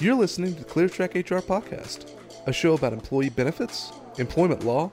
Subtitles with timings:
[0.00, 2.10] You're listening to the ClearTrack HR podcast,
[2.46, 4.90] a show about employee benefits, employment law,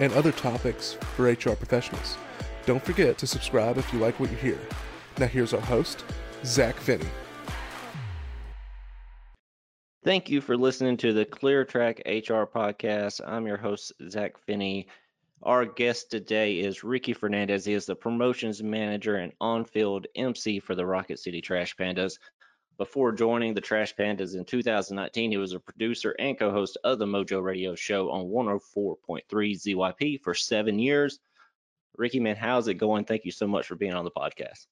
[0.00, 2.16] and other topics for HR professionals.
[2.64, 4.58] Don't forget to subscribe if you like what you hear.
[5.18, 6.06] Now, here's our host,
[6.46, 7.04] Zach Finney.
[10.02, 13.20] Thank you for listening to the ClearTrack HR podcast.
[13.26, 14.88] I'm your host, Zach Finney.
[15.42, 17.66] Our guest today is Ricky Fernandez.
[17.66, 22.16] He is the promotions manager and on field MC for the Rocket City Trash Pandas.
[22.78, 26.98] Before joining the Trash Pandas in 2019, he was a producer and co host of
[26.98, 31.18] the Mojo Radio show on 104.3 ZYP for seven years.
[31.96, 33.06] Ricky, man, how's it going?
[33.06, 34.66] Thank you so much for being on the podcast.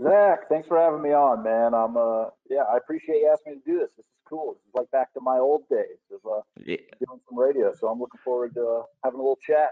[0.00, 1.74] Zach, thanks for having me on, man.
[1.74, 3.90] I'm uh yeah, I appreciate you asking me to do this.
[3.96, 4.54] This is cool.
[4.54, 6.76] This is like back to my old days of uh yeah.
[7.04, 7.72] doing some radio.
[7.74, 9.70] So I'm looking forward to uh, having a little chat.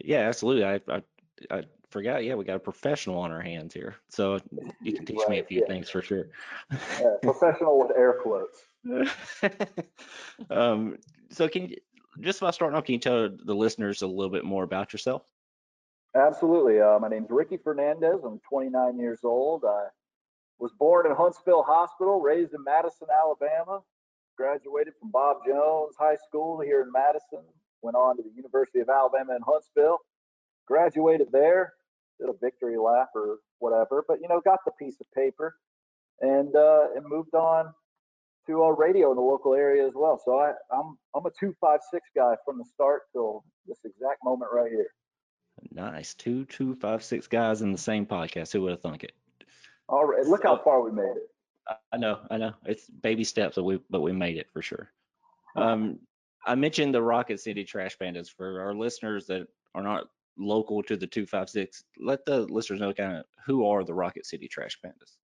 [0.00, 0.64] Yeah, absolutely.
[0.64, 1.02] I, I
[1.50, 1.62] I
[1.94, 2.24] forgot.
[2.24, 4.40] Yeah, we got a professional on our hands here, so
[4.82, 5.66] you can teach right, me a few yeah.
[5.68, 6.26] things for sure.
[7.22, 8.64] professional with air quotes.
[10.50, 10.98] um,
[11.30, 11.76] so can you
[12.20, 15.22] just about starting off, can you tell the listeners a little bit more about yourself?
[16.16, 16.80] Absolutely.
[16.80, 18.24] Uh, my name's Ricky Fernandez.
[18.24, 19.64] I'm 29 years old.
[19.64, 19.86] I
[20.58, 23.82] was born in Huntsville Hospital, raised in Madison, Alabama.
[24.36, 27.44] Graduated from Bob Jones High School here in Madison.
[27.82, 29.98] Went on to the University of Alabama in Huntsville.
[30.66, 31.72] Graduated there
[32.20, 35.54] did a victory lap or whatever, but you know, got the piece of paper
[36.20, 37.72] and uh, and moved on
[38.46, 40.20] to a radio in the local area as well.
[40.24, 44.18] So I, I'm I'm a two five six guy from the start till this exact
[44.24, 44.88] moment right here.
[45.72, 48.52] Nice, two two five six guys in the same podcast.
[48.52, 49.12] Who would have thunk it?
[49.88, 51.30] All right, look how far we made it.
[51.92, 52.52] I know, I know.
[52.66, 54.90] It's baby steps, but we but we made it for sure.
[55.56, 56.00] Um,
[56.46, 60.96] I mentioned the Rocket City Trash Pandas for our listeners that are not local to
[60.96, 65.16] the 256, let the listeners know kind of who are the Rocket City Trash Pandas.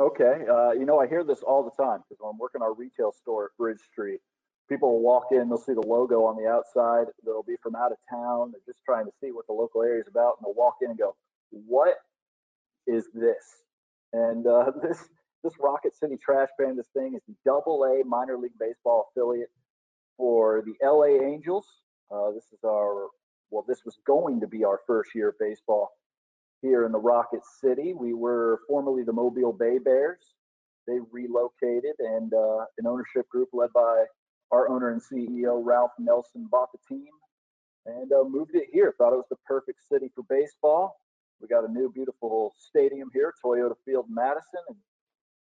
[0.00, 3.12] Okay, uh, you know I hear this all the time because I'm working our retail
[3.12, 4.20] store at Bridge Street.
[4.68, 7.06] People will walk in, they'll see the logo on the outside.
[7.24, 8.52] They'll be from out of town.
[8.52, 10.90] They're just trying to see what the local area is about, and they'll walk in
[10.90, 11.14] and go,
[11.50, 11.96] "What
[12.86, 13.64] is this?"
[14.14, 15.08] And uh, this
[15.44, 19.50] this Rocket City Trash Pandas thing is the Double A minor league baseball affiliate
[20.16, 21.66] for the LA Angels.
[22.10, 23.08] Uh, this is our
[23.52, 25.90] well, this was going to be our first year of baseball
[26.62, 27.92] here in the Rocket City.
[27.92, 30.20] We were formerly the Mobile Bay Bears.
[30.86, 34.06] They relocated, and uh, an ownership group led by
[34.50, 37.08] our owner and CEO Ralph Nelson bought the team
[37.86, 38.94] and uh, moved it here.
[38.96, 40.96] Thought it was the perfect city for baseball.
[41.40, 44.76] We got a new beautiful stadium here, Toyota Field, Madison, and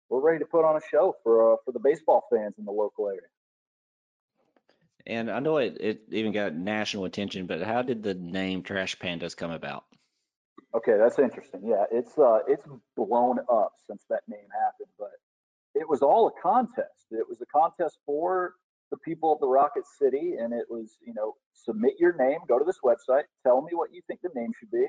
[0.10, 2.72] we're ready to put on a show for uh, for the baseball fans in the
[2.72, 3.28] local area.
[5.08, 8.98] And I know it, it even got national attention, but how did the name Trash
[9.00, 9.86] Pandas come about?
[10.76, 11.62] Okay, that's interesting.
[11.64, 15.12] Yeah, it's uh, it's blown up since that name happened, but
[15.74, 17.08] it was all a contest.
[17.12, 18.56] It was a contest for
[18.92, 22.60] the people of the Rocket City, and it was, you know, submit your name, go
[22.60, 24.88] to this website, tell me what you think the name should be,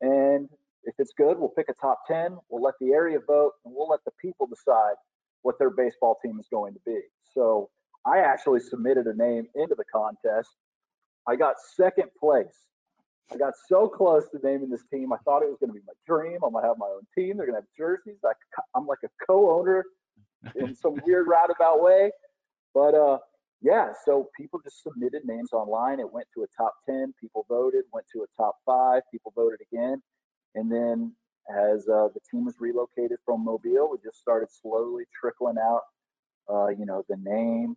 [0.00, 0.48] and
[0.84, 3.88] if it's good, we'll pick a top 10, we'll let the area vote, and we'll
[3.88, 4.94] let the people decide
[5.42, 7.00] what their baseball team is going to be.
[7.34, 7.70] So
[8.08, 10.48] I actually submitted a name into the contest.
[11.26, 12.64] I got second place.
[13.30, 15.12] I got so close to naming this team.
[15.12, 16.38] I thought it was going to be my dream.
[16.42, 17.36] I'm going to have my own team.
[17.36, 18.20] They're going to have jerseys.
[18.24, 18.32] I,
[18.74, 19.84] I'm like a co-owner
[20.56, 22.10] in some weird roundabout way.
[22.72, 23.18] But uh,
[23.60, 26.00] yeah, so people just submitted names online.
[26.00, 27.12] It went to a top 10.
[27.20, 29.02] People voted, went to a top five.
[29.12, 30.00] People voted again.
[30.54, 31.12] And then
[31.50, 35.82] as uh, the team was relocated from Mobile, we just started slowly trickling out,
[36.50, 37.76] uh, you know, the name,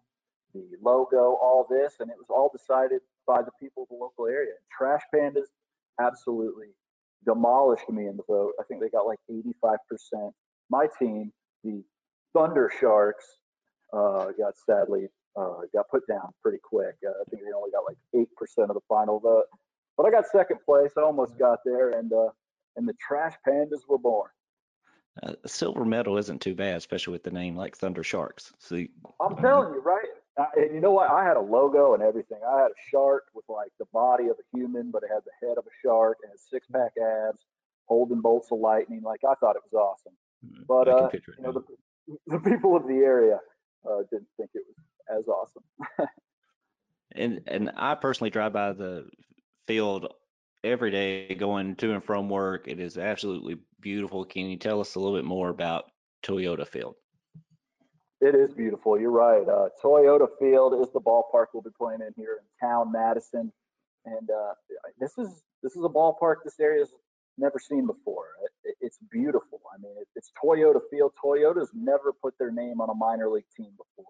[0.53, 4.27] the logo, all this, and it was all decided by the people of the local
[4.27, 4.53] area.
[4.75, 5.47] Trash Pandas
[5.99, 6.67] absolutely
[7.25, 8.53] demolished me in the vote.
[8.59, 10.31] I think they got like 85%.
[10.69, 11.31] My team,
[11.63, 11.83] the
[12.33, 13.25] Thunder Sharks,
[13.93, 16.95] uh, got sadly uh, got put down pretty quick.
[17.05, 19.45] Uh, I think they only got like eight percent of the final vote,
[19.97, 20.91] but I got second place.
[20.97, 22.29] I almost got there, and uh,
[22.75, 24.29] and the Trash Pandas were born.
[25.21, 28.53] Uh, silver medal isn't too bad, especially with the name like Thunder Sharks.
[28.59, 28.89] See,
[29.19, 30.07] I'm telling you, right?
[30.55, 31.09] And you know what?
[31.09, 32.39] I had a logo and everything.
[32.47, 35.47] I had a shark with like the body of a human, but it had the
[35.47, 37.43] head of a shark and six pack abs,
[37.85, 39.01] holding bolts of lightning.
[39.03, 40.13] Like I thought it was awesome.
[40.45, 43.39] Mm, but uh, you know, the, the people of the area
[43.89, 45.63] uh, didn't think it was as awesome.
[47.13, 49.09] and and I personally drive by the
[49.67, 50.13] field
[50.63, 52.67] every day going to and from work.
[52.67, 54.25] It is absolutely beautiful.
[54.25, 55.85] Can you tell us a little bit more about
[56.23, 56.95] Toyota Field?
[58.21, 58.99] It is beautiful.
[58.99, 59.41] You're right.
[59.49, 63.51] Uh, Toyota Field is the ballpark we'll be playing in here in town, Madison,
[64.05, 64.53] and uh,
[64.99, 66.93] this is this is a ballpark this area's
[67.39, 68.25] never seen before.
[68.63, 69.59] It, it's beautiful.
[69.73, 71.13] I mean, it, it's Toyota Field.
[71.23, 74.05] Toyota's never put their name on a minor league team before.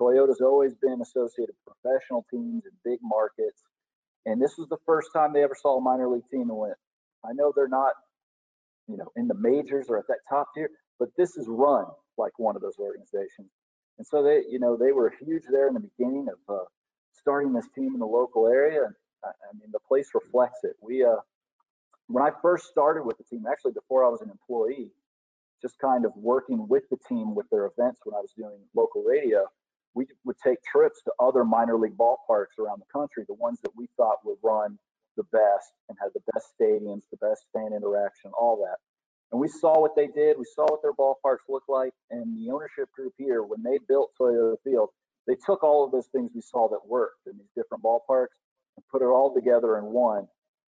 [0.00, 3.60] Toyota's always been associated with professional teams in big markets,
[4.24, 6.72] and this was the first time they ever saw a minor league team win.
[7.26, 7.92] I know they're not,
[8.88, 11.84] you know, in the majors or at that top tier, but this is run
[12.20, 13.50] like one of those organizations.
[13.98, 16.64] And so they, you know, they were huge there in the beginning of uh,
[17.12, 18.84] starting this team in the local area.
[18.84, 18.94] And
[19.24, 20.76] I, I mean, the place reflects it.
[20.80, 21.16] We, uh,
[22.06, 24.90] when I first started with the team, actually before I was an employee,
[25.60, 29.02] just kind of working with the team with their events when I was doing local
[29.02, 29.46] radio,
[29.94, 33.76] we would take trips to other minor league ballparks around the country, the ones that
[33.76, 34.78] we thought would run
[35.16, 38.78] the best and had the best stadiums, the best fan interaction, all that.
[39.32, 40.38] And we saw what they did.
[40.38, 41.92] We saw what their ballparks looked like.
[42.10, 44.90] And the ownership group here, when they built Toyota Field,
[45.26, 48.34] they took all of those things we saw that worked in these different ballparks
[48.76, 50.26] and put it all together in one.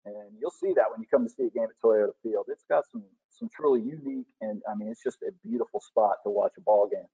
[0.06, 2.46] And you'll see that when you come to see a game at Toyota Field.
[2.50, 6.30] It's got some some truly unique and I mean it's just a beautiful spot to
[6.30, 7.08] watch a ball game.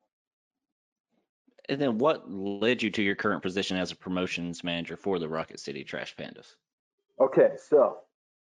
[1.67, 5.27] And then what led you to your current position as a promotions manager for the
[5.27, 6.55] Rocket City Trash Pandas?
[7.19, 7.97] Okay, so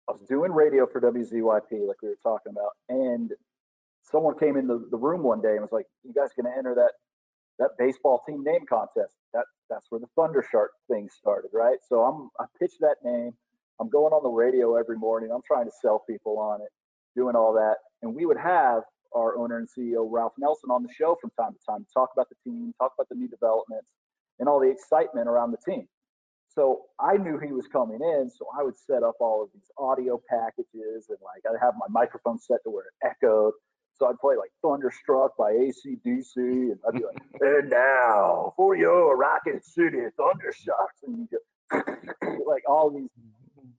[0.10, 3.32] I was doing radio for WZYP like we were talking about, and
[4.04, 6.76] someone came in the, the room one day and was like, "You guys gonna enter
[6.76, 6.92] that
[7.60, 11.78] that baseball team name contest?" That that's where the Thunder Shark thing started, right?
[11.88, 13.32] So I'm I pitched that name.
[13.80, 15.32] I'm going on the radio every morning.
[15.32, 16.70] I'm trying to sell people on it,
[17.16, 18.84] doing all that, and we would have
[19.16, 22.10] our owner and CEO Ralph Nelson on the show from time to time to talk
[22.14, 23.88] about the team, talk about the new developments,
[24.40, 25.88] and all the excitement around the team.
[26.54, 29.72] So I knew he was coming in, so I would set up all of these
[29.78, 33.54] audio packages and like I'd have my microphone set to where it echoed.
[33.94, 39.16] So I'd play like Thunderstruck by ACDC and I'd be like, and now for your
[39.16, 41.88] Rocket City Thunder Sharks and you get
[42.46, 43.10] like all these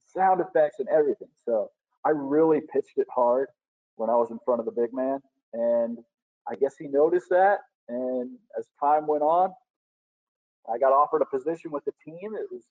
[0.07, 1.29] sound effects and everything.
[1.45, 1.71] So
[2.07, 3.49] I really pitched it hard
[3.97, 5.21] when I was in front of the big man.
[5.53, 5.99] And
[6.49, 7.59] I guess he noticed that.
[7.89, 9.51] And as time went on,
[10.71, 12.35] I got offered a position with the team.
[12.35, 12.63] It was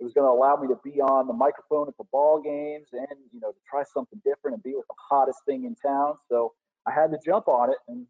[0.00, 2.88] it was going to allow me to be on the microphone at the ball games
[2.92, 6.14] and you know to try something different and be with the hottest thing in town.
[6.28, 6.52] So
[6.86, 8.06] I had to jump on it, and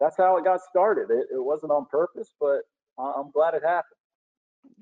[0.00, 1.10] that's how it got started.
[1.10, 2.62] It, it wasn't on purpose, but
[2.98, 3.96] I'm glad it happened.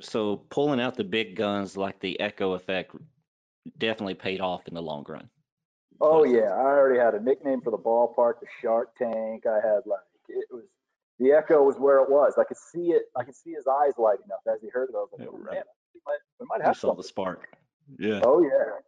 [0.01, 2.95] So pulling out the big guns like the echo effect
[3.79, 5.29] definitely paid off in the long run.
[6.01, 9.45] Oh yeah, I already had a nickname for the ballpark, the Shark Tank.
[9.47, 10.65] I had like it was
[11.19, 12.35] the echo was where it was.
[12.39, 13.03] I could see it.
[13.17, 14.95] I could see his eyes lighting up as he heard it.
[14.95, 15.55] I was like, oh, right.
[15.55, 15.63] man,
[15.95, 17.49] we might, we might have saw the spark.
[17.99, 18.21] Yeah.
[18.25, 18.79] Oh yeah.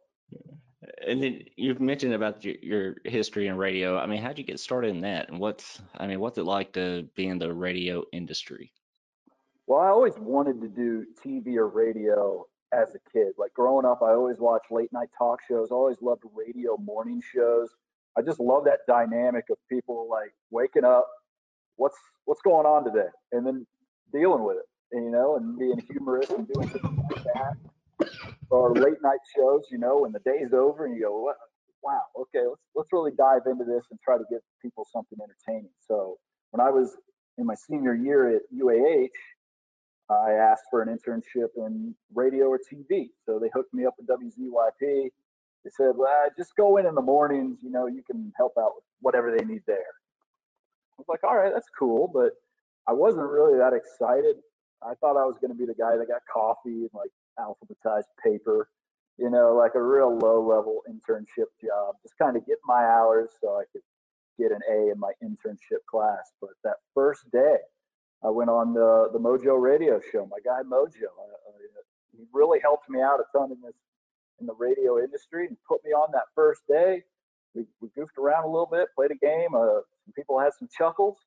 [1.06, 3.98] And then you've mentioned about your, your history in radio.
[3.98, 5.28] I mean, how'd you get started in that?
[5.28, 8.72] And what's, I mean, what's it like to be in the radio industry?
[9.66, 13.32] Well, I always wanted to do TV or radio as a kid.
[13.38, 15.68] Like growing up, I always watched late night talk shows.
[15.70, 17.68] I always loved radio morning shows.
[18.16, 21.08] I just love that dynamic of people like waking up,
[21.80, 21.96] what's
[22.26, 23.66] what's going on today, and then
[24.12, 28.08] dealing with it, you know, and being humorous and doing things like that.
[28.50, 31.36] Or late night shows, you know, when the day's over and you go, what?
[31.82, 35.70] wow, okay, let's let's really dive into this and try to give people something entertaining.
[35.86, 36.18] So
[36.50, 36.96] when I was
[37.38, 39.08] in my senior year at UAH,
[40.10, 43.10] I asked for an internship in radio or TV.
[43.24, 45.10] So they hooked me up with WZYP.
[45.62, 48.72] They said, well, just go in in the mornings, you know, you can help out
[48.74, 49.99] with whatever they need there.
[51.00, 52.32] I was like, all right, that's cool, but
[52.86, 54.36] I wasn't really that excited.
[54.82, 58.12] I thought I was going to be the guy that got coffee and like alphabetized
[58.22, 58.68] paper,
[59.18, 63.30] you know, like a real low level internship job, just kind of get my hours
[63.40, 63.82] so I could
[64.38, 66.32] get an A in my internship class.
[66.40, 67.58] But that first day,
[68.22, 70.26] I went on the the Mojo radio show.
[70.26, 71.82] My guy Mojo, uh, uh,
[72.12, 73.76] he really helped me out a ton in this
[74.40, 77.02] in the radio industry and put me on that first day.
[77.54, 79.54] We, we goofed around a little bit, played a game.
[79.54, 79.80] Uh,
[80.14, 81.18] people had some chuckles,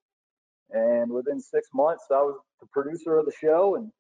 [0.72, 3.92] and within six months, I was the producer of the show, and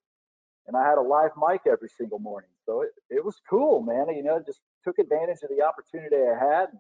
[0.67, 2.49] and I had a live mic every single morning.
[2.65, 4.07] So it, it was cool, man.
[4.15, 6.79] You know, just took advantage of the opportunity I had and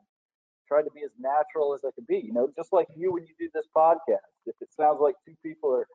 [0.67, 2.23] tried to be as natural as I could be.
[2.23, 4.31] You know, just like you when you do this podcast.
[4.45, 5.87] If it sounds like two people are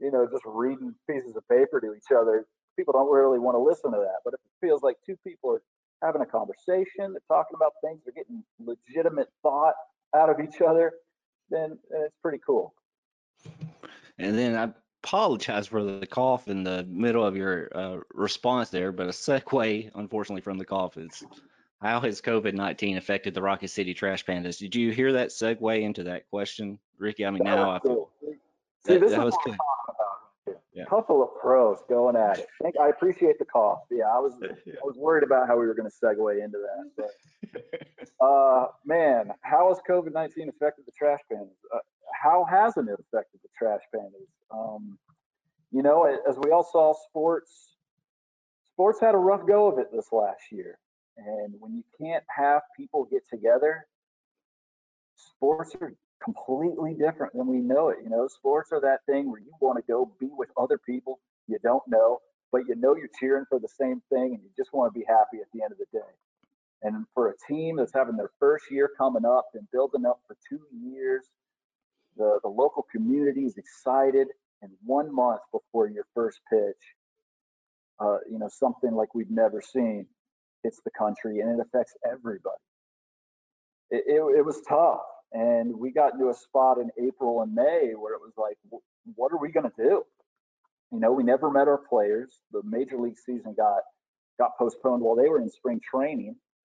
[0.00, 2.46] you know, just reading pieces of paper to each other.
[2.76, 4.20] People don't really want to listen to that.
[4.24, 5.62] But if it feels like two people are
[6.02, 9.74] having a conversation, they're talking about things, they're getting legitimate thought
[10.16, 10.92] out of each other,
[11.50, 12.74] then, it's pretty cool.
[14.18, 14.70] And then I
[15.02, 19.90] apologize for the cough in the middle of your uh, response there, but a segue,
[19.94, 21.24] unfortunately, from the cough is
[21.80, 24.58] how has COVID 19 affected the Rocket City Trash Pandas?
[24.58, 27.24] Did you hear that segue into that question, Ricky?
[27.24, 28.10] I mean, now I Cool.
[28.20, 28.34] See,
[28.94, 29.52] that, this that is was what good.
[29.52, 30.06] I'm talking about.
[30.74, 30.84] Yeah.
[30.84, 32.46] Couple of pros going at it.
[32.62, 33.86] Thank, I appreciate the call.
[33.90, 37.08] Yeah, I was I was worried about how we were going to segue into that.
[37.50, 41.48] But uh, man, how has COVID 19 affected the trash pandas?
[41.74, 41.78] Uh,
[42.20, 44.28] how hasn't it affected the trash pandas?
[44.50, 44.98] Um,
[45.70, 47.76] you know, as we all saw, sports
[48.72, 50.78] sports had a rough go of it this last year.
[51.16, 53.86] And when you can't have people get together,
[55.16, 57.98] sports are completely different than we know it.
[58.02, 61.20] You know, sports are that thing where you want to go be with other people
[61.48, 62.20] you don't know,
[62.52, 65.04] but you know you're cheering for the same thing and you just want to be
[65.08, 66.04] happy at the end of the day.
[66.82, 70.36] And for a team that's having their first year coming up and building up for
[70.48, 71.24] two years,
[72.16, 74.28] the, the local community is excited.
[74.62, 76.76] And one month before your first pitch,
[78.00, 80.06] uh, you know, something like we've never seen
[80.62, 82.54] hits the country and it affects everybody.
[83.90, 85.00] It, it, it was tough.
[85.32, 88.56] And we got into a spot in April and May where it was like,
[89.14, 90.02] what are we going to do?
[90.92, 92.40] You know, we never met our players.
[92.52, 93.82] The major league season got
[94.38, 96.36] got postponed while they were in spring training.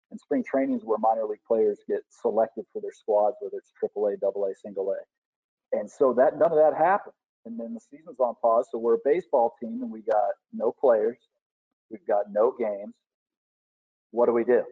[0.10, 3.72] And spring training is where minor league players get selected for their squads, whether it's
[3.82, 5.78] AAA, AA, single A.
[5.78, 7.14] And so that none of that happened.
[7.46, 8.68] And then the season's on pause.
[8.72, 11.18] So we're a baseball team and we got no players.
[11.90, 12.94] We've got no games.
[14.12, 14.64] What do we do?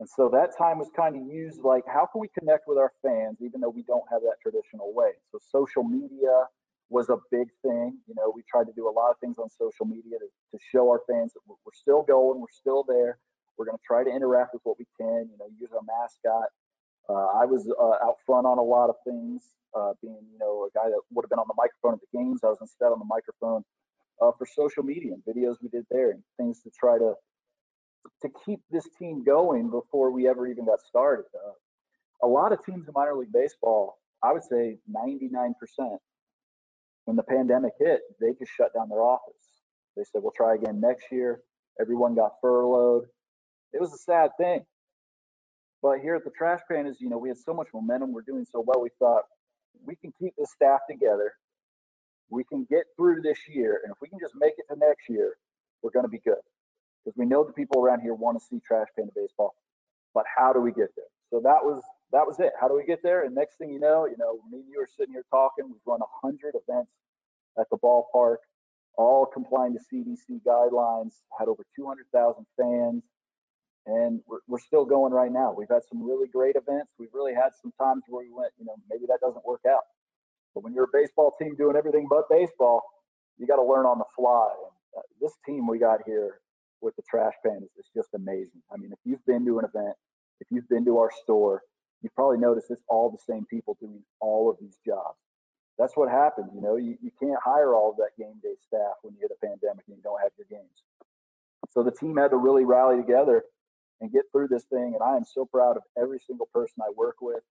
[0.00, 2.92] And so that time was kind of used like, how can we connect with our
[3.02, 5.12] fans, even though we don't have that traditional way?
[5.30, 6.46] So social media
[6.90, 7.98] was a big thing.
[8.06, 10.58] You know, we tried to do a lot of things on social media to, to
[10.72, 13.18] show our fans that we're, we're still going, we're still there.
[13.56, 15.30] We're going to try to interact with what we can.
[15.30, 16.50] You know, use our mascot.
[17.08, 20.66] Uh, I was uh, out front on a lot of things, uh, being you know
[20.66, 22.40] a guy that would have been on the microphone at the games.
[22.42, 23.62] I was instead on the microphone
[24.20, 27.14] uh, for social media and videos we did there and things to try to
[28.22, 31.26] to keep this team going before we ever even got started.
[31.34, 31.52] Uh,
[32.22, 35.52] a lot of teams in minor league baseball, I would say 99%,
[37.04, 39.34] when the pandemic hit, they just shut down their office.
[39.96, 41.40] They said, we'll try again next year.
[41.80, 43.04] Everyone got furloughed.
[43.72, 44.64] It was a sad thing.
[45.82, 48.12] But here at the Trash is you know, we had so much momentum.
[48.12, 48.80] We're doing so well.
[48.80, 49.24] We thought
[49.84, 51.34] we can keep the staff together.
[52.30, 53.80] We can get through this year.
[53.84, 55.36] And if we can just make it to next year,
[55.82, 56.40] we're going to be good
[57.04, 59.54] because we know the people around here want to see trash panda baseball.
[60.14, 61.10] But how do we get there?
[61.30, 61.82] So that was
[62.12, 62.52] that was it.
[62.60, 63.24] How do we get there?
[63.24, 65.66] And next thing you know, you know, me and you are sitting here talking.
[65.66, 66.92] We've run hundred events
[67.58, 68.36] at the ballpark,
[68.96, 71.12] all complying to CDC guidelines.
[71.38, 73.02] Had over 200,000 fans,
[73.86, 75.52] and we're, we're still going right now.
[75.52, 76.92] We've had some really great events.
[76.98, 79.82] We've really had some times where we went, you know, maybe that doesn't work out.
[80.54, 82.82] But when you're a baseball team doing everything but baseball,
[83.38, 84.50] you got to learn on the fly.
[84.54, 86.38] And uh, this team we got here
[86.84, 88.62] with the trash pandas is just amazing.
[88.72, 89.96] I mean, if you've been to an event,
[90.40, 91.62] if you've been to our store,
[92.02, 95.18] you've probably noticed it's all the same people doing all of these jobs.
[95.78, 96.50] That's what happens.
[96.54, 99.32] You know, you, you can't hire all of that game day staff when you hit
[99.32, 100.84] a pandemic and you don't have your games.
[101.70, 103.44] So the team had to really rally together
[104.00, 104.94] and get through this thing.
[104.94, 107.42] And I am so proud of every single person I work with.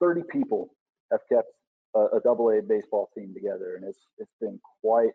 [0.00, 0.74] 30 people
[1.12, 1.48] have kept
[1.94, 5.12] a, a double A baseball team together, and it's it's been quite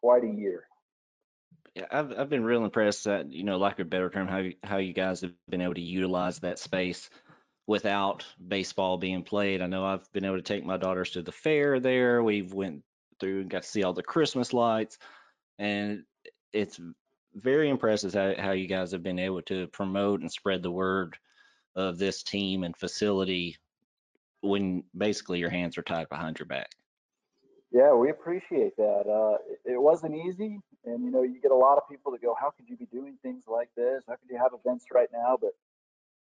[0.00, 0.67] quite a year.
[1.90, 4.78] I've I've been real impressed that you know, like a better term, how you, how
[4.78, 7.08] you guys have been able to utilize that space
[7.66, 9.60] without baseball being played.
[9.60, 12.22] I know I've been able to take my daughters to the fair there.
[12.22, 12.82] We've went
[13.20, 14.98] through and got to see all the Christmas lights,
[15.58, 16.04] and
[16.52, 16.80] it's
[17.34, 21.16] very impressive how, how you guys have been able to promote and spread the word
[21.76, 23.56] of this team and facility
[24.40, 26.70] when basically your hands are tied behind your back.
[27.70, 29.04] Yeah, we appreciate that.
[29.06, 32.34] Uh, it wasn't easy, and you know, you get a lot of people that go,
[32.34, 34.04] "How could you be doing things like this?
[34.08, 35.52] How could you have events right now?" But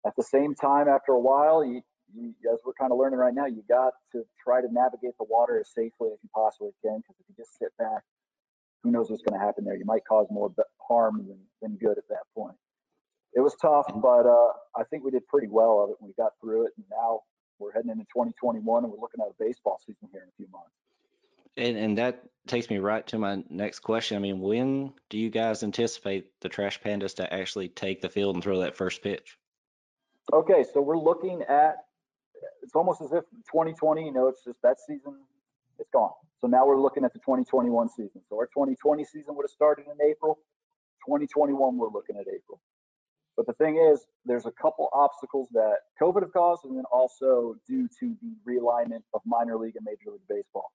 [0.08, 1.82] at the same time, after a while, you,
[2.16, 5.26] you as we're kind of learning right now, you got to try to navigate the
[5.30, 6.98] water as safely as you possibly can.
[6.98, 8.02] Because if you just sit back,
[8.84, 9.76] who knows what's going to happen there?
[9.76, 12.56] You might cause more harm than, than good at that point.
[13.34, 15.98] It was tough, but uh, I think we did pretty well of it.
[16.02, 17.22] We got through it, and now
[17.60, 20.48] we're heading into 2021, and we're looking at a baseball season here in a few
[20.52, 20.74] months.
[21.60, 24.16] And, and that takes me right to my next question.
[24.16, 28.36] I mean, when do you guys anticipate the Trash Pandas to actually take the field
[28.36, 29.38] and throw that first pitch?
[30.32, 31.76] Okay, so we're looking at
[32.62, 35.16] it's almost as if 2020, you know, it's just that season,
[35.78, 36.12] it's gone.
[36.40, 38.22] So now we're looking at the 2021 season.
[38.30, 40.40] So our 2020 season would have started in April.
[41.06, 42.62] 2021, we're looking at April.
[43.36, 47.56] But the thing is, there's a couple obstacles that COVID have caused, and then also
[47.68, 50.72] due to the realignment of minor league and major league baseball.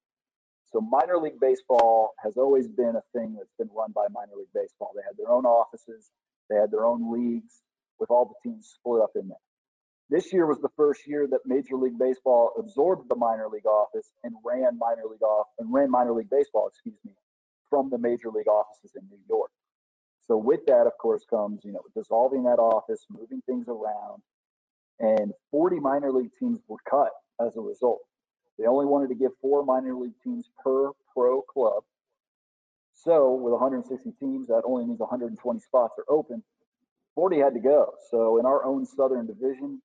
[0.75, 4.53] So minor league baseball has always been a thing that's been run by minor league
[4.53, 4.91] baseball.
[4.97, 6.11] They had their own offices,
[6.51, 7.63] they had their own leagues
[8.01, 9.39] with all the teams split up in there.
[10.11, 14.11] This year was the first year that Major League Baseball absorbed the minor league office
[14.25, 17.13] and ran minor league off and ran minor league baseball, excuse me,
[17.71, 19.53] from the major league offices in New York.
[20.27, 24.23] So with that, of course, comes you know dissolving that office, moving things around,
[24.99, 28.01] and 40 minor league teams were cut as a result.
[28.59, 31.83] They only wanted to give four minor league teams per pro club.
[32.93, 36.43] So with 160 teams, that only means 120 spots are open.
[37.15, 37.95] 40 had to go.
[38.11, 39.81] So in our own Southern Division,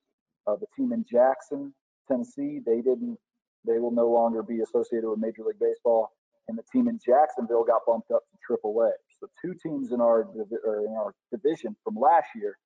[0.47, 1.73] uh, the team in Jackson,
[2.07, 3.17] Tennessee, they didn't.
[3.65, 6.11] They will no longer be associated with Major League Baseball,
[6.47, 8.91] and the team in Jacksonville got bumped up to AAA.
[9.19, 12.57] So two teams in our in our division from last year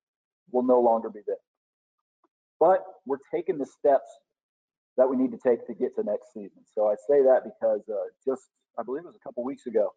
[0.52, 1.36] will no longer be there.
[2.60, 4.10] But we're taking the steps
[4.98, 6.62] that we need to take to get to next season.
[6.74, 9.94] So I say that because uh, just I believe it was a couple weeks ago,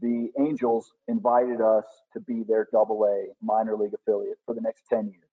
[0.00, 4.82] the Angels invited us to be their Double A minor league affiliate for the next
[4.88, 5.30] 10 years.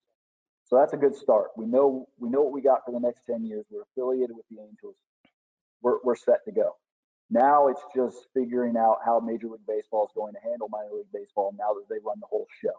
[0.65, 1.49] So that's a good start.
[1.57, 3.65] We know we know what we got for the next 10 years.
[3.69, 4.95] We're affiliated with the Angels.
[5.81, 6.75] We're, we're set to go.
[7.29, 11.11] Now it's just figuring out how Major League Baseball is going to handle minor league
[11.13, 12.75] baseball now that they run the whole show.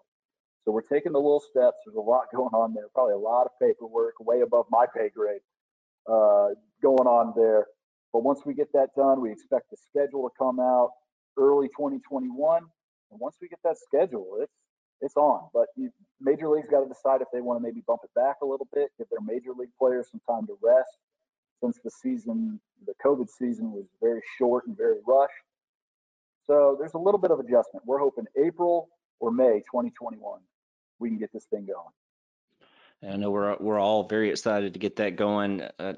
[0.64, 1.78] So we're taking the little steps.
[1.84, 2.88] There's a lot going on there.
[2.94, 5.40] Probably a lot of paperwork, way above my pay grade,
[6.06, 6.48] Uh,
[6.82, 7.66] going on there.
[8.12, 10.90] But once we get that done, we expect the schedule to come out
[11.38, 12.62] early 2021.
[13.10, 14.52] And once we get that schedule, it's
[15.00, 15.48] it's on.
[15.52, 15.66] But
[16.20, 18.68] Major League's got to decide if they want to maybe bump it back a little
[18.72, 20.96] bit, give their Major League players some time to rest,
[21.60, 25.32] since the season, the COVID season was very short and very rushed.
[26.46, 27.84] So there's a little bit of adjustment.
[27.84, 30.40] We're hoping April or May 2021
[30.98, 31.92] we can get this thing going.
[33.08, 35.62] I know we're we're all very excited to get that going.
[35.78, 35.94] Uh,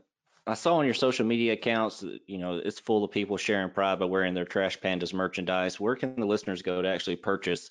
[0.47, 3.99] I saw on your social media accounts, you know, it's full of people sharing pride
[3.99, 5.81] by wearing their Trash Pandas merchandise.
[5.81, 7.71] Where can the listeners go to actually purchase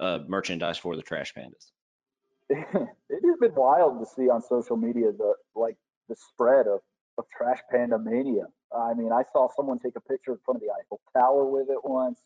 [0.00, 1.70] uh, merchandise for the Trash Pandas?
[2.50, 2.88] it
[3.24, 5.76] has been wild to see on social media the like
[6.08, 6.80] the spread of
[7.18, 8.46] of Trash Panda mania.
[8.76, 11.68] I mean, I saw someone take a picture in front of the Eiffel Tower with
[11.68, 12.20] it once.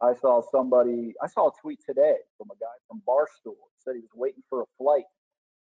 [0.00, 1.14] I saw somebody.
[1.22, 3.56] I saw a tweet today from a guy from Barstool.
[3.84, 5.04] Said he was waiting for a flight,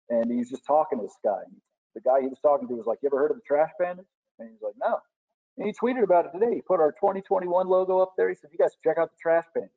[0.10, 1.42] and he's just talking to this guy.
[1.96, 4.06] The guy he was talking to was like, "You ever heard of the Trash Pandas?"
[4.38, 5.00] And he's like, "No."
[5.58, 6.56] And he tweeted about it today.
[6.56, 8.30] He put our 2021 logo up there.
[8.30, 9.70] He said, "You guys check out the Trash Pandas."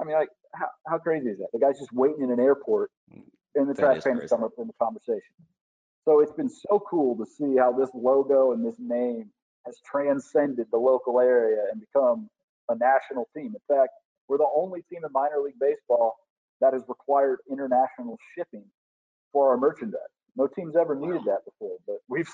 [0.00, 1.48] I mean, like, how, how crazy is that?
[1.52, 2.90] The guy's just waiting in an airport,
[3.54, 5.34] and the Trash Pandas come up in the conversation.
[6.04, 9.30] So it's been so cool to see how this logo and this name
[9.64, 12.28] has transcended the local area and become
[12.68, 13.54] a national team.
[13.54, 13.90] In fact,
[14.28, 16.16] we're the only team in minor league baseball
[16.60, 18.64] that has required international shipping
[19.34, 20.00] for our merchandise.
[20.36, 22.32] No team's ever needed that before, but we've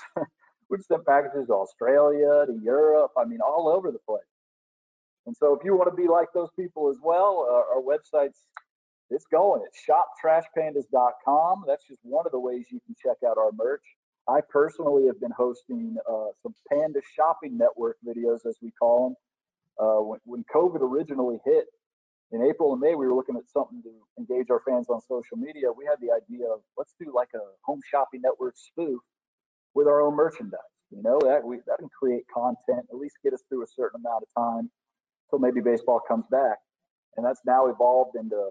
[0.69, 3.11] we've sent packages to Australia, to Europe.
[3.17, 4.23] I mean, all over the place.
[5.25, 8.39] And so, if you want to be like those people as well, uh, our website's
[9.11, 9.61] it's going.
[9.67, 11.65] It's shoptrashpandas.com.
[11.67, 13.83] That's just one of the ways you can check out our merch.
[14.29, 19.15] I personally have been hosting uh, some Panda Shopping Network videos, as we call them.
[19.77, 21.65] Uh, when, when COVID originally hit
[22.31, 25.37] in April and May, we were looking at something to engage our fans on social
[25.37, 25.71] media.
[25.71, 29.01] We had the idea of let's do like a home shopping network spoof
[29.73, 30.59] with our own merchandise.
[30.91, 34.01] You know, that we that can create content, at least get us through a certain
[34.01, 34.69] amount of time
[35.27, 36.57] until maybe baseball comes back.
[37.15, 38.49] And that's now evolved into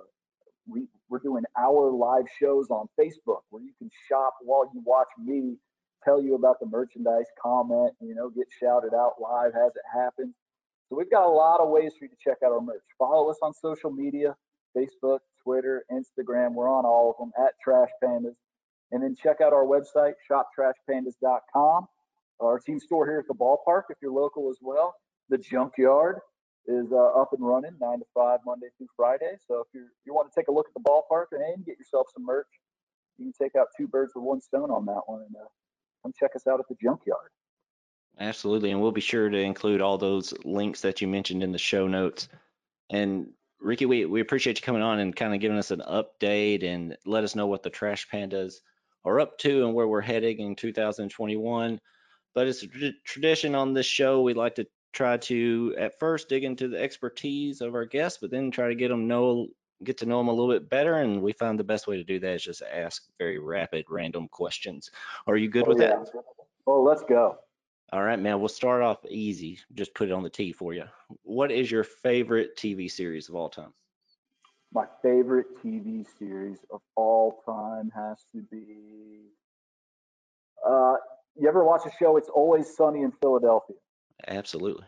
[0.66, 5.09] we, we're doing our live shows on Facebook where you can shop while you watch
[5.19, 5.57] me
[6.05, 10.35] tell you about the merchandise, comment, you know, get shouted out live as it happens.
[10.90, 12.83] So we've got a lot of ways for you to check out our merch.
[12.98, 14.37] Follow us on social media,
[14.76, 16.55] Facebook, Twitter, Instagram.
[16.55, 18.35] We're on all of them at Trash Pandas.
[18.90, 21.87] And then check out our website, shoptrashpandas.com.
[22.40, 24.96] Our team store here at the ballpark, if you're local as well.
[25.29, 26.18] The Junkyard,
[26.66, 29.37] is uh, up and running nine to five Monday through Friday.
[29.46, 32.09] So if you you want to take a look at the ballpark and get yourself
[32.12, 32.48] some merch,
[33.18, 35.48] you can take out two birds with one stone on that one and uh,
[36.03, 37.31] come check us out at the junkyard.
[38.18, 41.59] Absolutely, and we'll be sure to include all those links that you mentioned in the
[41.59, 42.29] show notes.
[42.90, 46.64] And Ricky, we, we appreciate you coming on and kind of giving us an update
[46.64, 48.57] and let us know what the Trash Pandas
[49.05, 51.81] are up to and where we're heading in 2021.
[52.35, 54.23] But it's a tradition on this show.
[54.23, 58.31] We'd like to try to at first dig into the expertise of our guests, but
[58.31, 59.49] then try to get them know
[59.83, 60.96] get to know them a little bit better.
[60.96, 64.29] And we found the best way to do that is just ask very rapid, random
[64.29, 64.90] questions.
[65.27, 65.88] Are you good oh, with yeah.
[65.88, 66.12] that?
[66.66, 67.38] Oh, let's go.
[67.92, 68.38] All right, man.
[68.38, 69.59] We'll start off easy.
[69.74, 70.85] Just put it on the tee for you.
[71.22, 73.72] What is your favorite TV series of all time?
[74.72, 79.33] My favorite TV series of all time has to be.
[80.64, 80.94] Uh,
[81.37, 82.16] you ever watch a show?
[82.16, 83.76] It's Always Sunny in Philadelphia.
[84.29, 84.87] Absolutely.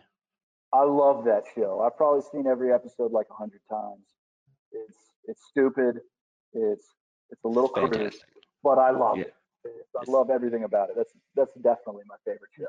[0.72, 1.80] I love that show.
[1.80, 4.06] I've probably seen every episode like a hundred times.
[4.70, 6.00] It's it's stupid.
[6.52, 6.86] It's
[7.30, 8.14] it's a little crude,
[8.62, 9.24] but I love yeah.
[9.24, 9.34] it.
[9.96, 10.94] I love everything about it.
[10.96, 12.66] That's that's definitely my favorite show.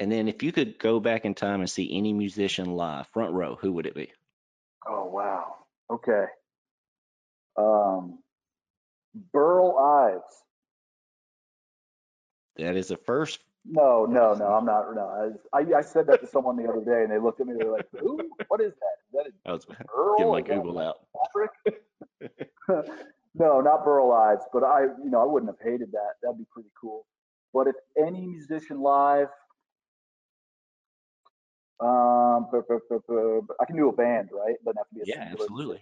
[0.00, 3.32] And then if you could go back in time and see any musician live, front
[3.34, 4.12] row, who would it be?
[4.86, 5.56] Oh wow.
[5.90, 6.24] Okay.
[7.56, 8.18] Um,
[9.32, 10.42] Burl Ives.
[12.56, 14.94] That is the first No, no, no, I'm not.
[14.94, 17.46] No, I, I, I said that to someone the other day, and they looked at
[17.46, 17.54] me.
[17.56, 18.18] They're like, "Who?
[18.48, 19.20] What is that?
[19.20, 20.16] Is that I was a girl?
[20.16, 21.06] getting my Google out.
[23.34, 26.14] no, not Burl Ives, but I, you know, I wouldn't have hated that.
[26.22, 27.06] That'd be pretty cool.
[27.54, 29.28] But if any musician live,
[31.82, 34.54] um, but, but, but, but, but I can do a band, right?
[34.64, 35.80] Doesn't have to be a Yeah, absolutely.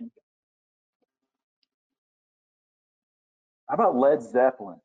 [3.69, 4.81] How about Led Zeppelin?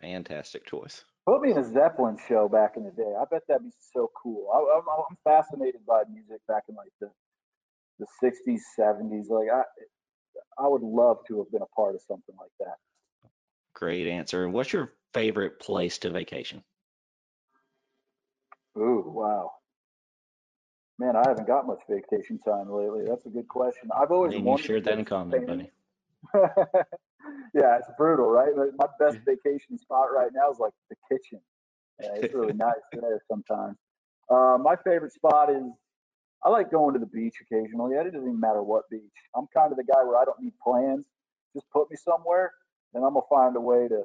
[0.00, 1.04] Fantastic choice.
[1.26, 3.12] Put me in a Zeppelin show back in the day.
[3.20, 4.48] I bet that'd be so cool.
[4.52, 7.10] I, I'm, I'm fascinated by music back in like the
[7.98, 9.28] the 60s, 70s.
[9.28, 9.62] Like I,
[10.62, 12.76] I would love to have been a part of something like that.
[13.74, 14.44] Great answer.
[14.44, 16.62] And what's your favorite place to vacation?
[18.76, 19.52] Ooh, wow.
[20.98, 23.04] Man, I haven't got much vacation time lately.
[23.06, 23.88] That's a good question.
[23.96, 25.70] I've always you wanted that go in to buddy.
[27.54, 28.50] yeah, it's brutal, right?
[28.76, 31.40] My best vacation spot right now is like the kitchen.
[32.00, 33.76] Yeah, it's really nice there sometimes.
[34.28, 35.62] Uh, my favorite spot is
[36.44, 37.94] I like going to the beach occasionally.
[37.94, 39.02] It doesn't even matter what beach.
[39.36, 41.06] I'm kind of the guy where I don't need plans.
[41.54, 42.52] Just put me somewhere,
[42.94, 44.02] and I'm gonna find a way to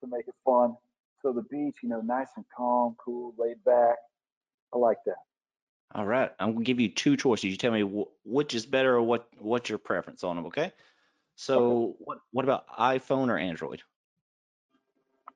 [0.00, 0.76] to make it fun.
[1.22, 3.96] So the beach, you know, nice and calm, cool, laid back.
[4.72, 5.25] I like that.
[5.94, 6.30] All right.
[6.38, 7.44] I'm gonna give you two choices.
[7.44, 10.72] You tell me wh- which is better or what what's your preference on them, okay?
[11.36, 13.82] So what what about iPhone or Android?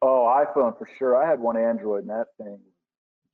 [0.02, 1.22] Oh, iPhone for sure.
[1.22, 2.58] I had one Android, and that thing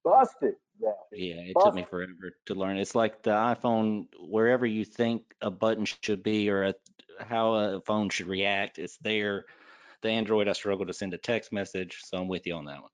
[0.05, 0.55] busted.
[0.81, 0.91] Yeah.
[1.13, 2.13] Yeah, it took me forever
[2.47, 2.77] to learn.
[2.77, 6.75] It's like the iPhone, wherever you think a button should be or a,
[7.21, 9.47] how a phone should react, it's there.
[10.03, 12.83] The Android, I struggle to send a text message, so I'm with you on that
[12.83, 12.91] one.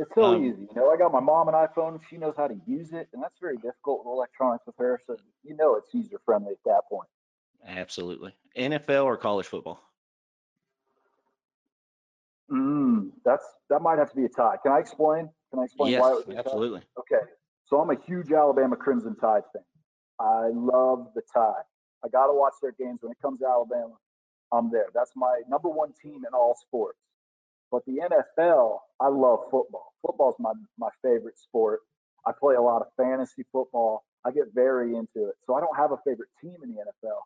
[0.00, 0.62] It's so Um, easy.
[0.62, 2.00] You know, I got my mom an iPhone.
[2.08, 4.98] She knows how to use it, and that's very difficult with electronics with her.
[5.06, 7.08] So you know, it's user friendly at that point.
[7.66, 8.34] Absolutely.
[8.56, 9.82] NFL or college football?
[12.50, 14.56] Mm, that's that might have to be a tie.
[14.62, 15.28] Can I explain?
[15.50, 16.40] Can I explain why it Yes, would tie?
[16.40, 16.82] absolutely.
[16.98, 17.24] Okay,
[17.66, 19.62] so I'm a huge Alabama Crimson Tide fan.
[20.18, 21.64] I love the Tide.
[22.02, 23.94] I got to watch their games when it comes to Alabama.
[24.50, 24.86] I'm there.
[24.94, 26.98] That's my number one team in all sports.
[27.70, 29.94] But the NFL, I love football.
[30.02, 31.80] Football's my my favorite sport.
[32.26, 34.04] I play a lot of fantasy football.
[34.24, 35.36] I get very into it.
[35.46, 37.20] So I don't have a favorite team in the NFL,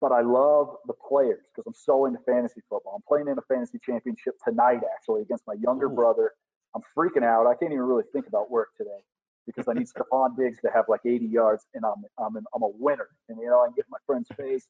[0.00, 2.94] but I love the players because I'm so into fantasy football.
[2.96, 5.94] I'm playing in a fantasy championship tonight, actually, against my younger Ooh.
[5.94, 6.32] brother.
[6.74, 7.46] I'm freaking out.
[7.46, 8.98] I can't even really think about work today
[9.46, 12.62] because I need Stefon Diggs to have like 80 yards, and I'm I'm an, I'm
[12.62, 13.08] a winner.
[13.28, 14.66] And you know, I can get my friend's face,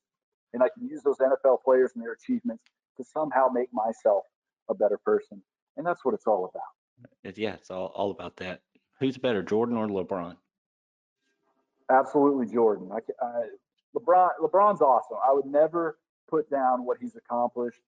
[0.52, 2.64] and I can use those NFL players and their achievements
[2.98, 4.24] to somehow make myself
[4.68, 5.42] a better person.
[5.76, 7.36] And that's what it's all about.
[7.36, 8.60] Yeah, it's all, all about that.
[9.00, 10.36] Who's better, Jordan or LeBron?
[11.90, 12.90] Absolutely, Jordan.
[12.92, 13.42] I, I,
[13.96, 15.18] LeBron, LeBron's awesome.
[15.26, 15.98] I would never
[16.28, 17.80] put down what he's accomplished,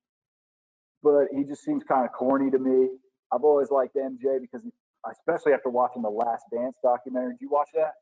[1.02, 2.88] but he just seems kind of corny to me.
[3.32, 4.70] I've always liked MJ because, he,
[5.10, 7.32] especially after watching the Last Dance documentary.
[7.32, 7.94] Did you watch that?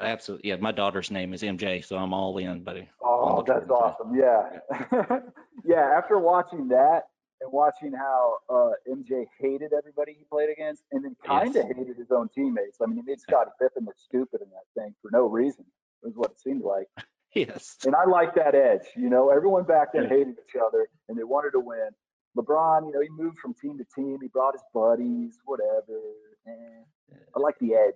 [0.00, 0.48] Absolutely.
[0.48, 2.88] Yeah, my daughter's name is MJ, so I'm all in, buddy.
[3.04, 3.76] Oh, that's Jordan fan.
[3.76, 4.14] awesome.
[4.14, 5.18] Yeah.
[5.64, 5.98] yeah.
[5.98, 7.02] After watching that
[7.42, 11.66] and watching how uh, MJ hated everybody he played against and then kind of Yes.
[11.76, 12.78] hated his own teammates.
[12.80, 15.64] I mean, he made Scottie Pippen look stupid in that thing for no reason,
[16.04, 16.86] is what it seemed like.
[17.34, 17.78] Yes.
[17.84, 18.86] And I like that edge.
[18.94, 21.88] You know, everyone back then hated each other and they wanted to win.
[22.36, 24.18] LeBron, you know, he moved from team to team.
[24.22, 26.00] He brought his buddies, whatever.
[26.46, 27.94] Eh, I like the edge.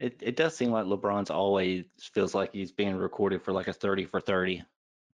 [0.00, 3.72] It it does seem like LeBron's always feels like he's being recorded for like a
[3.72, 4.62] 30 for 30.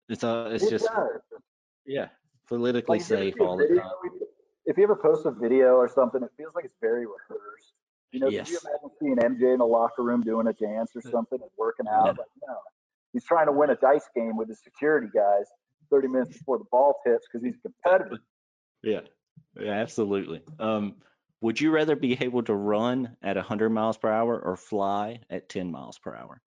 [0.09, 1.21] It's uh, it's It just does.
[1.87, 2.09] yeah,
[2.51, 3.93] politically Like, if you ever safe all the video, time.
[4.67, 7.73] If you ever post a video or something, it feels like it's very rehearsed.
[8.13, 11.01] You know, could you imagine seeing MJ in a locker room doing a dance or
[11.01, 12.05] something and working out?
[12.05, 12.11] No.
[12.11, 12.57] Like, no.
[13.13, 15.47] He's trying to win a dice game with his security guys
[15.91, 18.19] 30 minutes before the ball tips because he's a competitor.
[18.83, 19.01] Yeah.
[19.59, 20.43] Yeah, absolutely.
[20.59, 20.97] Um,
[21.41, 25.49] would you rather be able to run at 100 miles per hour or fly at
[25.49, 26.41] 10 miles per hour?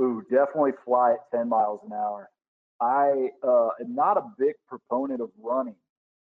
[0.00, 2.30] Ooh, definitely fly at 10 miles an hour.
[2.80, 5.76] I uh, am not a big proponent of running.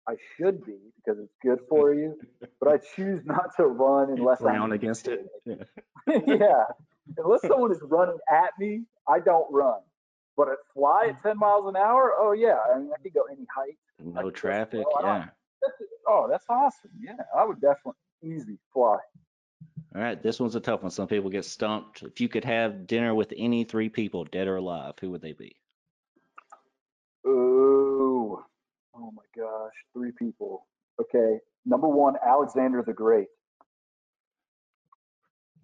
[0.09, 2.19] I should be because it's good for you,
[2.59, 5.27] but I choose not to run unless I'm against it.
[5.45, 5.55] Yeah.
[6.27, 6.65] yeah.
[7.17, 9.81] Unless someone is running at me, I don't run.
[10.37, 12.57] But at fly at 10 miles an hour, oh yeah.
[12.75, 13.77] I mean, I could go any height.
[14.03, 14.85] No go traffic.
[14.91, 14.99] slow.
[14.99, 15.29] I don't- Yeah.
[15.63, 15.75] That's,
[16.09, 16.91] oh, that's awesome.
[16.99, 18.97] Yeah, I would definitely easy fly.
[19.95, 20.21] All right.
[20.23, 20.91] This one's a tough one.
[20.91, 22.03] Some people get stumped.
[22.03, 25.33] If you could have dinner with any three people, dead or alive, who would they
[25.33, 25.57] be?
[27.27, 28.43] Ooh.
[28.95, 29.70] Oh my gosh.
[29.93, 30.67] Three people.
[31.01, 31.39] Okay.
[31.67, 33.29] Number one, Alexander the Great.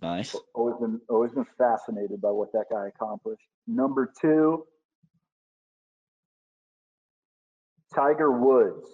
[0.02, 0.36] Nice.
[0.54, 3.42] Always been always been fascinated by what that guy accomplished.
[3.66, 4.64] Number two,
[7.94, 8.86] Tiger Woods.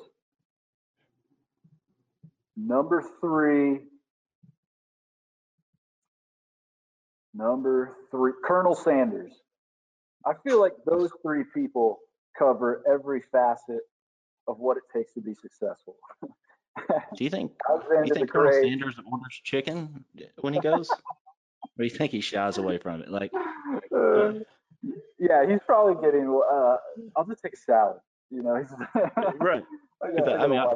[2.56, 3.80] Number three,
[7.35, 9.32] Number three, Colonel Sanders.
[10.26, 11.98] I feel like those three people
[12.38, 13.80] cover every facet
[14.48, 15.96] of what it takes to be successful.
[17.16, 18.64] Do you think Alexander you think Colonel Great.
[18.64, 20.05] Sanders orders chicken
[20.40, 20.88] when he goes?
[20.90, 20.96] or
[21.78, 23.11] do you think he shies away from it?
[23.11, 23.31] Like,
[23.94, 24.33] Uh,
[25.18, 26.26] yeah, he's probably getting.
[26.28, 26.76] Uh,
[27.14, 27.98] I'll just take a salad.
[28.31, 28.72] You know, he's
[29.38, 29.62] right.
[30.02, 30.72] I, I mean, I-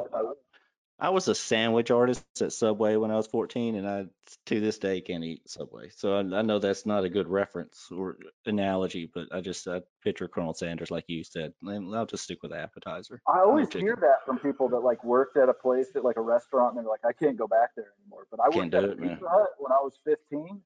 [0.99, 4.05] I, was a sandwich artist at Subway when I was 14, and I
[4.47, 5.89] to this day can't eat Subway.
[5.95, 9.81] So I, I know that's not a good reference or analogy, but I just I
[10.03, 11.53] picture Colonel Sanders like you said.
[11.61, 13.21] and I'll just stick with appetizer.
[13.27, 16.21] I always hear that from people that like worked at a place at like a
[16.21, 18.25] restaurant and they're like, I can't go back there anymore.
[18.31, 19.09] But I Can't worked at it, man.
[19.11, 20.61] Pizza Hut when I was 15,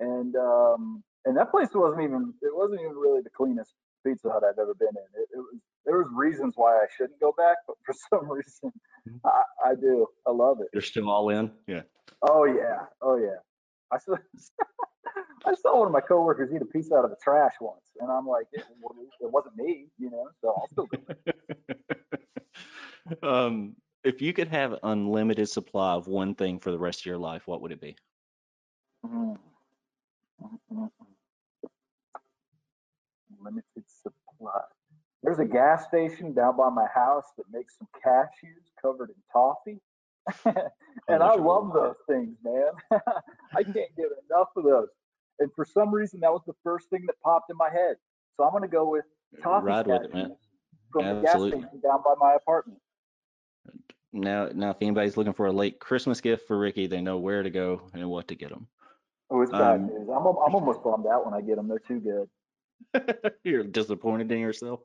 [0.00, 3.74] and um, and that place wasn't even it wasn't even really the cleanest
[4.06, 5.22] Pizza Hut I've ever been in.
[5.22, 8.72] It, it was there was reasons why I shouldn't go back, but for some reason
[9.08, 9.26] Mm-hmm.
[9.26, 10.06] I, I do.
[10.26, 10.68] I love it.
[10.72, 11.50] They're still all in.
[11.66, 11.82] Yeah.
[12.22, 13.36] Oh yeah, oh yeah.
[13.90, 14.14] I saw
[15.46, 18.10] I saw one of my coworkers eat a piece out of the trash once, and
[18.10, 18.64] I'm like, it,
[19.20, 20.28] it wasn't me, you know.
[20.40, 20.86] So I'll still
[23.22, 23.28] go.
[23.28, 27.18] um, if you could have unlimited supply of one thing for the rest of your
[27.18, 27.96] life, what would it be?
[29.04, 29.38] Mm.
[30.42, 30.90] Mm, mm, mm.
[33.42, 34.60] Limited supply.
[35.22, 39.80] There's a gas station down by my house that makes some cashews covered in toffee.
[41.08, 42.72] and I love those things, man.
[43.56, 44.88] I can't get enough of those.
[45.38, 47.96] And for some reason, that was the first thing that popped in my head.
[48.36, 49.04] So I'm going to go with
[49.42, 50.36] toffee Ride with it, cashews man.
[50.92, 52.78] from the gas station down by my apartment.
[54.12, 57.42] Now, now, if anybody's looking for a late Christmas gift for Ricky, they know where
[57.42, 58.66] to go and what to get them.
[59.30, 60.08] Oh, it's bad Um, news.
[60.08, 61.68] I'm, I'm almost bummed out when I get them.
[61.68, 63.34] They're too good.
[63.44, 64.80] You're disappointed in yourself.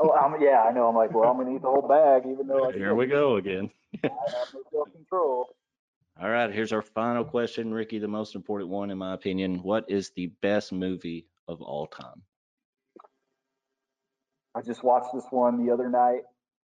[0.00, 0.88] Oh, I'm, yeah, I know.
[0.88, 3.36] I'm like, well, I'm to eat the whole bag, even though I Here we go
[3.36, 3.70] again.
[4.04, 5.54] I have no self-control.
[6.20, 9.62] All right, here's our final question, Ricky, the most important one in my opinion.
[9.62, 12.22] What is the best movie of all time?
[14.54, 16.22] I just watched this one the other night.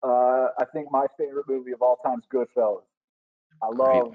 [0.04, 2.82] Uh, I think my favorite movie of all time is Goodfellas.
[3.62, 4.14] I Great love,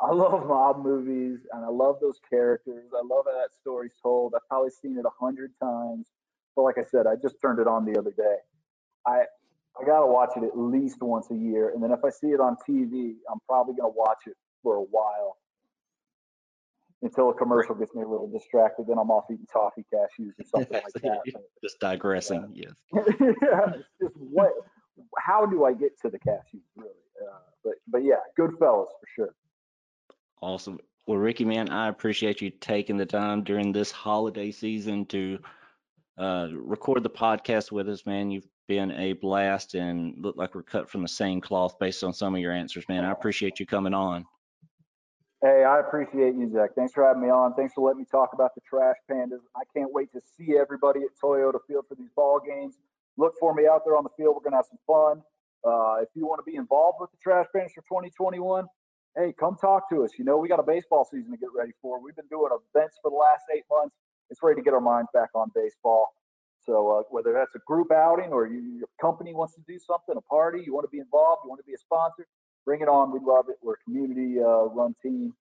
[0.00, 2.90] I love mob movies, and I love those characters.
[2.92, 4.34] I love how that story's told.
[4.34, 6.06] I've probably seen it a hundred times.
[6.56, 8.36] But like I said, I just turned it on the other day.
[9.06, 9.24] I,
[9.80, 12.40] I gotta watch it at least once a year, and then if I see it
[12.40, 15.38] on TV, I'm probably gonna watch it for a while
[17.02, 18.86] until a commercial gets me a little distracted.
[18.86, 21.20] Then I'm off eating toffee cashews or something like that.
[21.62, 22.72] Just digressing, yes.
[23.20, 24.52] yeah, just what?
[25.18, 26.90] How do I get to the cashews, really?
[27.20, 29.34] Uh, but but yeah, Goodfellas for sure.
[30.40, 30.78] Awesome.
[31.06, 35.38] Well, Ricky, man, I appreciate you taking the time during this holiday season to
[36.18, 38.30] uh, record the podcast with us, man.
[38.30, 42.12] You've been a blast and look like we're cut from the same cloth based on
[42.12, 43.04] some of your answers, man.
[43.04, 44.24] I appreciate you coming on.
[45.42, 46.70] Hey, I appreciate you, Zach.
[46.76, 47.54] Thanks for having me on.
[47.54, 49.40] Thanks for letting me talk about the Trash Pandas.
[49.56, 52.76] I can't wait to see everybody at Toyota Field for these ball games.
[53.16, 54.36] Look for me out there on the field.
[54.36, 55.22] We're gonna have some fun.
[55.66, 58.66] Uh, if you want to be involved with the Trash Pandas for 2021,
[59.16, 60.12] hey, come talk to us.
[60.16, 62.00] You know, we got a baseball season to get ready for.
[62.00, 63.96] We've been doing events for the last eight months.
[64.32, 66.08] It's ready to get our minds back on baseball.
[66.64, 70.16] So uh, whether that's a group outing or you, your company wants to do something,
[70.16, 72.26] a party, you want to be involved, you want to be a sponsor,
[72.64, 73.12] bring it on.
[73.12, 73.56] We love it.
[73.62, 75.34] We're a community-run team,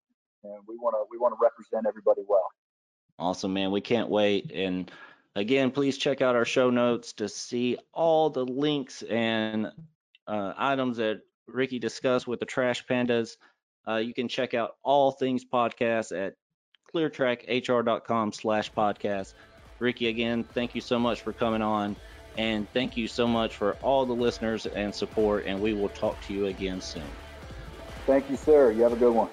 [0.44, 2.48] and we want to we want to represent everybody well.
[3.18, 3.72] Awesome, man.
[3.72, 4.52] We can't wait.
[4.52, 4.92] And
[5.36, 9.72] again, please check out our show notes to see all the links and
[10.28, 13.38] uh, items that Ricky discussed with the Trash Pandas.
[13.88, 16.34] Uh, you can check out all things podcast at
[16.94, 19.34] cleartrackhr.com slash podcast.
[19.80, 21.96] Ricky, again, thank you so much for coming on.
[22.38, 25.46] And thank you so much for all the listeners and support.
[25.46, 27.10] And we will talk to you again soon.
[28.06, 28.72] Thank you, sir.
[28.72, 29.30] You have a good one.